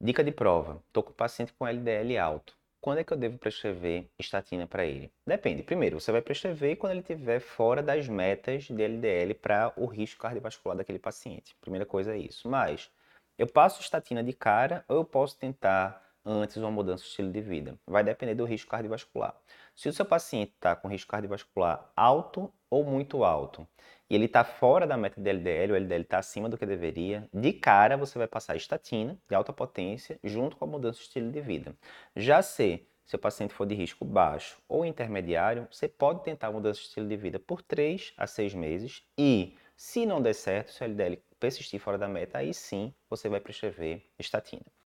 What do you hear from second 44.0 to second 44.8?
estatina.